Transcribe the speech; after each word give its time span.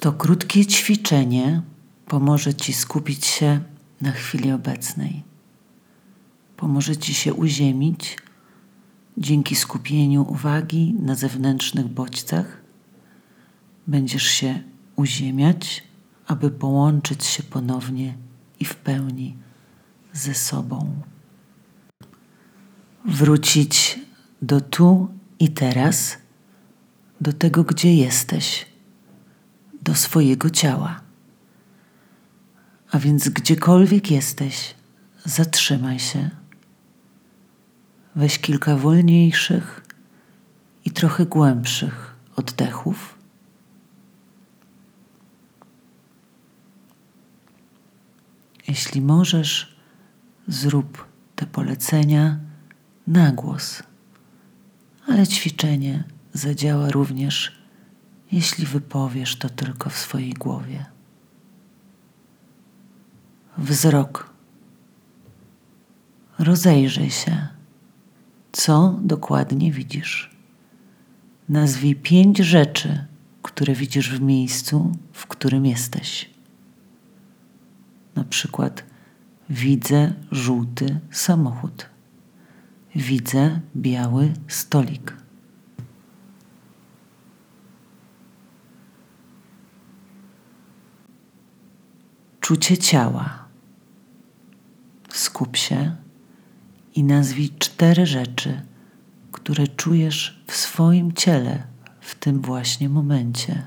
To 0.00 0.12
krótkie 0.12 0.66
ćwiczenie 0.66 1.62
pomoże 2.06 2.54
Ci 2.54 2.72
skupić 2.72 3.26
się 3.26 3.60
na 4.00 4.12
chwili 4.12 4.52
obecnej. 4.52 5.22
Pomoże 6.56 6.96
Ci 6.96 7.14
się 7.14 7.34
uziemić 7.34 8.18
dzięki 9.18 9.56
skupieniu 9.56 10.22
uwagi 10.22 10.94
na 11.02 11.14
zewnętrznych 11.14 11.88
bodźcach. 11.88 12.62
Będziesz 13.86 14.22
się 14.22 14.62
uziemiać, 14.96 15.82
aby 16.26 16.50
połączyć 16.50 17.24
się 17.24 17.42
ponownie 17.42 18.14
i 18.60 18.64
w 18.64 18.74
pełni 18.76 19.36
ze 20.12 20.34
sobą. 20.34 21.02
Wrócić 23.04 24.00
do 24.42 24.60
tu 24.60 25.08
i 25.38 25.48
teraz, 25.48 26.18
do 27.20 27.32
tego, 27.32 27.64
gdzie 27.64 27.94
jesteś, 27.94 28.69
do 29.82 29.94
swojego 29.94 30.50
ciała. 30.50 31.00
A 32.90 32.98
więc 32.98 33.28
gdziekolwiek 33.28 34.10
jesteś, 34.10 34.74
zatrzymaj 35.24 35.98
się. 35.98 36.30
Weź 38.16 38.38
kilka 38.38 38.76
wolniejszych 38.76 39.80
i 40.84 40.90
trochę 40.90 41.26
głębszych 41.26 42.14
oddechów. 42.36 43.18
Jeśli 48.68 49.00
możesz, 49.00 49.76
zrób 50.48 51.06
te 51.36 51.46
polecenia 51.46 52.38
na 53.06 53.32
głos, 53.32 53.82
ale 55.08 55.26
ćwiczenie 55.26 56.04
zadziała 56.32 56.90
również, 56.90 57.59
jeśli 58.32 58.66
wypowiesz 58.66 59.36
to 59.36 59.48
tylko 59.48 59.90
w 59.90 59.98
swojej 59.98 60.32
głowie. 60.32 60.86
Wzrok. 63.58 64.30
Rozejrzyj 66.38 67.10
się, 67.10 67.48
co 68.52 68.98
dokładnie 69.02 69.72
widzisz. 69.72 70.30
Nazwij 71.48 71.96
pięć 71.96 72.38
rzeczy, 72.38 73.04
które 73.42 73.74
widzisz 73.74 74.10
w 74.10 74.20
miejscu, 74.20 74.92
w 75.12 75.26
którym 75.26 75.66
jesteś. 75.66 76.30
Na 78.14 78.24
przykład 78.24 78.84
widzę 79.50 80.12
żółty 80.30 81.00
samochód. 81.10 81.86
Widzę 82.94 83.60
biały 83.76 84.32
stolik. 84.48 85.16
Czucie 92.50 92.78
ciała. 92.78 93.44
Skup 95.08 95.56
się 95.56 95.96
i 96.94 97.04
nazwij 97.04 97.50
cztery 97.58 98.06
rzeczy, 98.06 98.62
które 99.32 99.68
czujesz 99.68 100.42
w 100.46 100.56
swoim 100.56 101.12
ciele 101.12 101.62
w 102.00 102.14
tym 102.14 102.40
właśnie 102.40 102.88
momencie. 102.88 103.66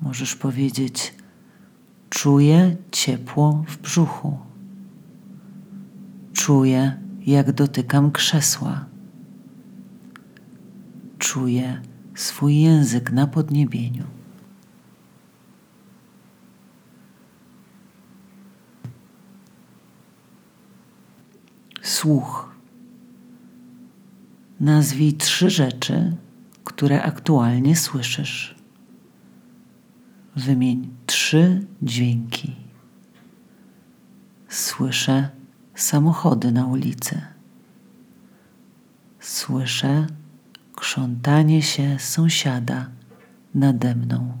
Możesz 0.00 0.36
powiedzieć: 0.36 1.14
Czuję 2.10 2.76
ciepło 2.92 3.64
w 3.68 3.78
brzuchu. 3.78 4.38
Czuję, 6.32 7.00
jak 7.26 7.52
dotykam 7.52 8.10
krzesła. 8.10 8.84
Czuję 11.18 11.82
swój 12.14 12.60
język 12.60 13.12
na 13.12 13.26
podniebieniu. 13.26 14.04
Słuch. 21.86 22.48
Nazwij 24.60 25.12
trzy 25.12 25.50
rzeczy, 25.50 26.16
które 26.64 27.02
aktualnie 27.02 27.76
słyszysz. 27.76 28.54
Wymień 30.36 30.96
trzy 31.06 31.66
dźwięki. 31.82 32.56
Słyszę 34.48 35.28
samochody 35.74 36.52
na 36.52 36.66
ulicy. 36.66 37.22
Słyszę 39.20 40.06
krzątanie 40.76 41.62
się 41.62 41.98
sąsiada 41.98 42.90
nade 43.54 43.94
mną. 43.94 44.38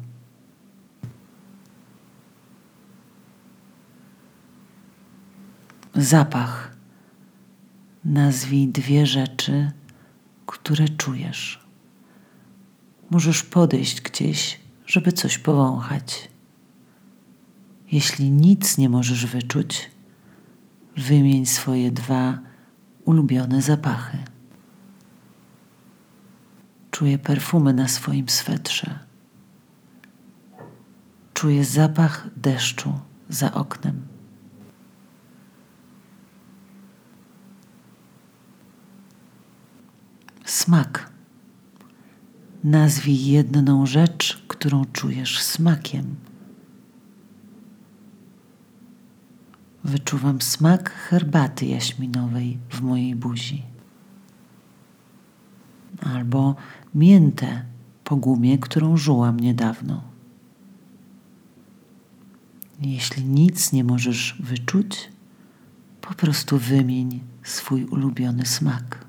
Zapach. 5.94 6.65
Nazwij 8.06 8.68
dwie 8.68 9.06
rzeczy, 9.06 9.70
które 10.46 10.88
czujesz. 10.88 11.66
Możesz 13.10 13.42
podejść 13.42 14.00
gdzieś, 14.00 14.60
żeby 14.86 15.12
coś 15.12 15.38
powąchać. 15.38 16.28
Jeśli 17.92 18.30
nic 18.30 18.78
nie 18.78 18.88
możesz 18.88 19.26
wyczuć, 19.26 19.90
wymień 20.96 21.46
swoje 21.46 21.90
dwa 21.90 22.38
ulubione 23.04 23.62
zapachy. 23.62 24.18
Czuję 26.90 27.18
perfumy 27.18 27.74
na 27.74 27.88
swoim 27.88 28.28
swetrze. 28.28 28.98
Czuję 31.34 31.64
zapach 31.64 32.28
deszczu 32.36 33.00
za 33.28 33.54
oknem. 33.54 34.15
Smak. 40.46 41.10
Nazwij 42.64 43.26
jedną 43.26 43.86
rzecz, 43.86 44.44
którą 44.48 44.84
czujesz 44.84 45.42
smakiem. 45.42 46.16
Wyczuwam 49.84 50.42
smak 50.42 50.90
herbaty 50.90 51.66
jaśminowej 51.66 52.58
w 52.70 52.80
mojej 52.80 53.16
buzi. 53.16 53.62
Albo 56.02 56.56
miętę 56.94 57.64
po 58.04 58.16
gumie, 58.16 58.58
którą 58.58 58.96
żułam 58.96 59.40
niedawno. 59.40 60.02
Jeśli 62.80 63.24
nic 63.24 63.72
nie 63.72 63.84
możesz 63.84 64.36
wyczuć, 64.40 65.10
po 66.00 66.14
prostu 66.14 66.58
wymień 66.58 67.20
swój 67.42 67.84
ulubiony 67.84 68.46
smak. 68.46 69.05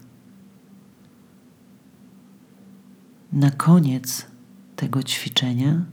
Na 3.34 3.52
koniec 3.52 4.26
tego 4.76 5.04
ćwiczenia 5.04 5.86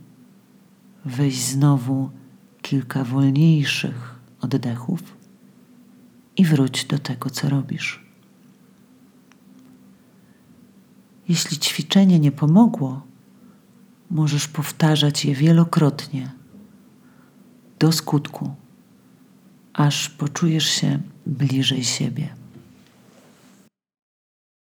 weź 1.04 1.40
znowu 1.40 2.10
kilka 2.62 3.04
wolniejszych 3.04 4.14
oddechów 4.40 5.16
i 6.36 6.44
wróć 6.44 6.84
do 6.84 6.98
tego, 6.98 7.30
co 7.30 7.48
robisz. 7.48 8.04
Jeśli 11.28 11.58
ćwiczenie 11.58 12.18
nie 12.20 12.32
pomogło, 12.32 13.06
możesz 14.10 14.48
powtarzać 14.48 15.24
je 15.24 15.34
wielokrotnie 15.34 16.30
do 17.78 17.92
skutku, 17.92 18.54
aż 19.72 20.08
poczujesz 20.10 20.66
się 20.66 20.98
bliżej 21.26 21.84
siebie. 21.84 22.43